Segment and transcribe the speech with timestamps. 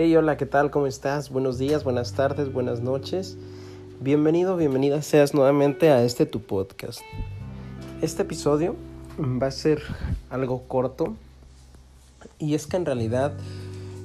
[0.00, 0.70] Hey, hola, ¿qué tal?
[0.70, 1.28] ¿Cómo estás?
[1.28, 3.36] Buenos días, buenas tardes, buenas noches.
[4.00, 7.00] Bienvenido, bienvenida seas nuevamente a este tu podcast.
[8.00, 8.76] Este episodio
[9.18, 9.82] va a ser
[10.30, 11.16] algo corto
[12.38, 13.32] y es que en realidad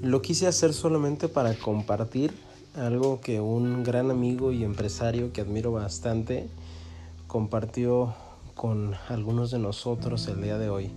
[0.00, 2.32] lo quise hacer solamente para compartir
[2.76, 6.48] algo que un gran amigo y empresario que admiro bastante
[7.26, 8.14] compartió
[8.54, 10.90] con algunos de nosotros el día de hoy.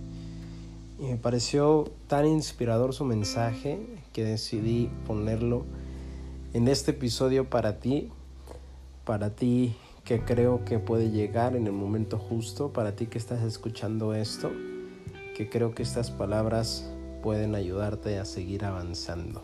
[0.98, 3.78] Y me pareció tan inspirador su mensaje
[4.12, 5.64] que decidí ponerlo
[6.54, 8.10] en este episodio para ti,
[9.04, 13.42] para ti que creo que puede llegar en el momento justo, para ti que estás
[13.42, 14.50] escuchando esto,
[15.36, 16.90] que creo que estas palabras
[17.22, 19.42] pueden ayudarte a seguir avanzando.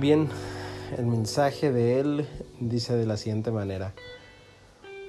[0.00, 0.28] Bien,
[0.96, 2.26] el mensaje de él
[2.58, 3.94] dice de la siguiente manera.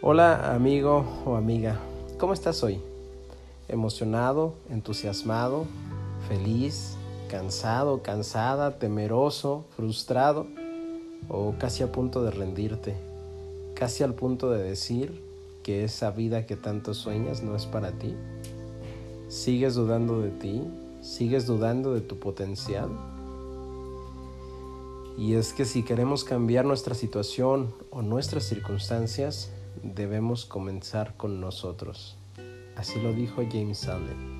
[0.02, 1.80] Hola amigo o amiga,
[2.20, 2.82] ¿cómo estás hoy?
[3.70, 5.66] Emocionado, entusiasmado,
[6.28, 6.98] feliz,
[7.30, 10.48] cansado, cansada, temeroso, frustrado
[11.30, 12.96] o casi a punto de rendirte,
[13.76, 15.22] casi al punto de decir
[15.64, 18.16] que esa vida que tanto sueñas no es para ti.
[19.28, 20.64] ¿Sigues dudando de ti?
[21.02, 22.90] ¿Sigues dudando de tu potencial?
[25.18, 29.50] Y es que si queremos cambiar nuestra situación o nuestras circunstancias,
[29.84, 32.16] debemos comenzar con nosotros.
[32.78, 34.38] Así lo dijo James Allen.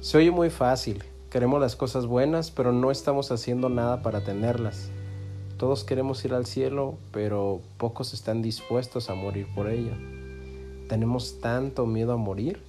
[0.00, 4.88] Se oye muy fácil, queremos las cosas buenas, pero no estamos haciendo nada para tenerlas.
[5.58, 9.92] Todos queremos ir al cielo, pero pocos están dispuestos a morir por ello.
[10.88, 12.62] Tenemos tanto miedo a morir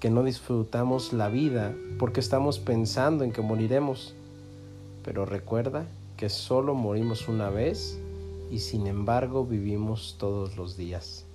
[0.00, 4.14] que no disfrutamos la vida porque estamos pensando en que moriremos.
[5.04, 8.00] Pero recuerda que solo morimos una vez
[8.50, 11.26] y sin embargo vivimos todos los días.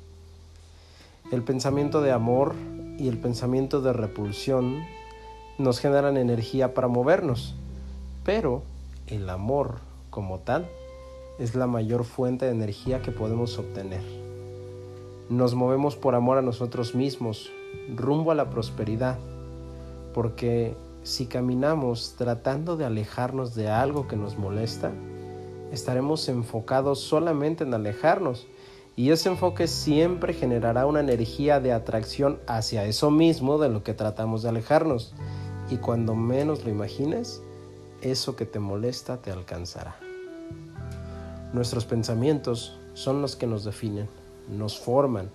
[1.31, 2.53] El pensamiento de amor
[2.99, 4.83] y el pensamiento de repulsión
[5.57, 7.55] nos generan energía para movernos,
[8.23, 8.61] pero
[9.07, 9.79] el amor
[10.11, 10.69] como tal
[11.39, 14.03] es la mayor fuente de energía que podemos obtener.
[15.27, 17.49] Nos movemos por amor a nosotros mismos,
[17.95, 19.17] rumbo a la prosperidad,
[20.13, 24.91] porque si caminamos tratando de alejarnos de algo que nos molesta,
[25.71, 28.45] estaremos enfocados solamente en alejarnos
[28.97, 33.93] y ese enfoque siempre generará una energía de atracción hacia eso mismo de lo que
[33.93, 35.13] tratamos de alejarnos.
[35.69, 37.41] Y cuando menos lo imagines,
[38.01, 39.97] eso que te molesta te alcanzará.
[41.51, 44.07] Nuestros pensamientos son los que nos definen,
[44.49, 45.29] nos forman,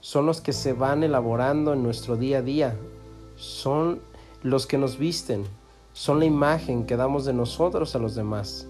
[0.00, 2.76] son los que se van elaborando en nuestro día a día,
[3.36, 4.00] son
[4.42, 5.44] los que nos visten,
[5.92, 8.66] son la imagen que damos de nosotros a los demás.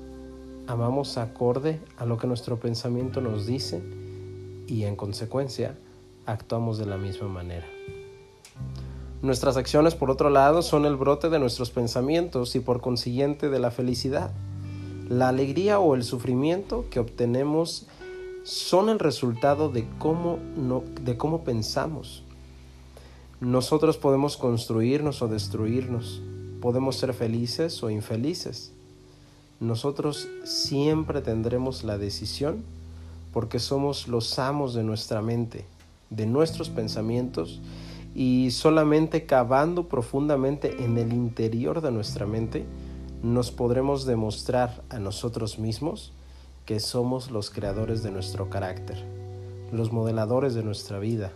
[0.67, 4.04] Amamos acorde a lo que nuestro pensamiento nos dice
[4.67, 5.77] y en consecuencia
[6.27, 7.67] actuamos de la misma manera.
[9.23, 13.59] Nuestras acciones, por otro lado, son el brote de nuestros pensamientos y por consiguiente de
[13.59, 14.33] la felicidad.
[15.09, 17.87] La alegría o el sufrimiento que obtenemos
[18.43, 20.39] son el resultado de cómo,
[21.01, 22.23] de cómo pensamos.
[23.41, 26.23] Nosotros podemos construirnos o destruirnos,
[26.61, 28.73] podemos ser felices o infelices.
[29.61, 32.65] Nosotros siempre tendremos la decisión
[33.35, 35.65] porque somos los amos de nuestra mente,
[36.09, 37.61] de nuestros pensamientos,
[38.15, 42.65] y solamente cavando profundamente en el interior de nuestra mente,
[43.25, 46.13] nos podremos demostrar a nosotros mismos
[46.65, 49.05] que somos los creadores de nuestro carácter,
[49.73, 51.33] los modeladores de nuestra vida,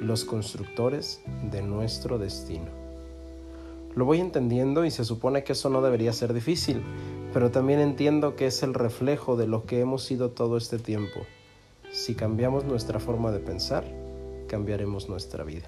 [0.00, 2.86] los constructores de nuestro destino.
[3.94, 6.82] Lo voy entendiendo y se supone que eso no debería ser difícil,
[7.36, 11.20] pero también entiendo que es el reflejo de lo que hemos sido todo este tiempo.
[11.92, 13.84] Si cambiamos nuestra forma de pensar,
[14.48, 15.66] cambiaremos nuestra vida.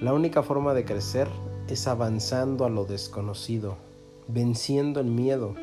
[0.00, 1.28] La única forma de crecer
[1.68, 3.76] es avanzando a lo desconocido,
[4.26, 5.54] venciendo el miedo.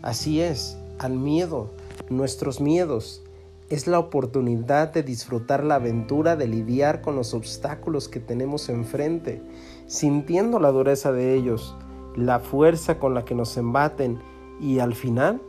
[0.00, 1.68] Así es, al miedo,
[2.08, 3.24] nuestros miedos,
[3.68, 9.42] es la oportunidad de disfrutar la aventura de lidiar con los obstáculos que tenemos enfrente,
[9.88, 11.74] sintiendo la dureza de ellos,
[12.18, 14.18] la fuerza con la que nos embaten
[14.60, 15.40] y al final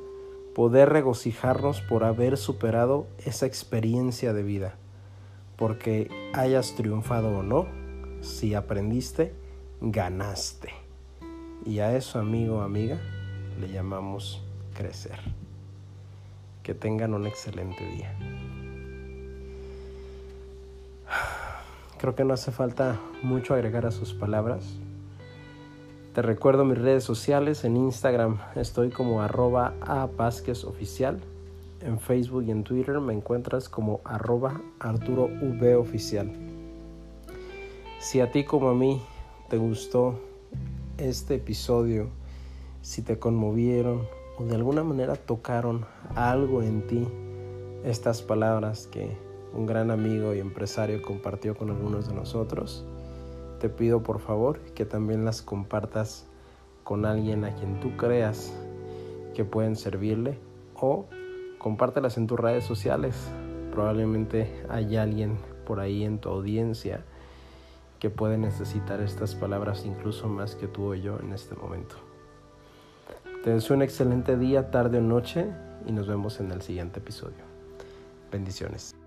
[0.54, 4.75] poder regocijarnos por haber superado esa experiencia de vida,
[5.56, 7.66] porque hayas triunfado o no,
[8.21, 9.33] si aprendiste,
[9.81, 10.69] ganaste.
[11.66, 13.00] Y a eso, amigo amiga,
[13.60, 14.44] le llamamos
[14.75, 15.19] crecer.
[16.62, 18.16] Que tengan un excelente día.
[21.98, 24.80] Creo que no hace falta mucho agregar a sus palabras.
[26.14, 27.64] Te recuerdo mis redes sociales.
[27.64, 30.10] En Instagram estoy como arroba a
[30.66, 31.20] oficial.
[31.82, 35.30] En Facebook y en Twitter me encuentras como arroba Arturo
[35.78, 36.32] oficial.
[38.00, 39.00] Si a ti como a mí
[39.50, 40.20] te gustó
[40.98, 42.10] este episodio,
[42.82, 44.02] si te conmovieron
[44.40, 45.86] o de alguna manera tocaron
[46.16, 47.08] algo en ti,
[47.84, 49.16] estas palabras que
[49.54, 52.84] un gran amigo y empresario compartió con algunos de nosotros,
[53.60, 56.26] te pido por favor que también las compartas
[56.84, 58.54] con alguien a quien tú creas
[59.36, 60.40] que pueden servirle
[60.76, 61.06] o
[61.60, 63.16] compártelas en tus redes sociales.
[63.72, 67.04] Probablemente hay alguien por ahí en tu audiencia
[68.00, 71.96] que puede necesitar estas palabras incluso más que tú o yo en este momento.
[73.44, 75.46] Te deseo un excelente día, tarde o noche
[75.86, 77.44] y nos vemos en el siguiente episodio.
[78.32, 78.99] Bendiciones.